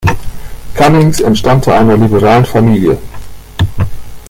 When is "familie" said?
2.43-2.97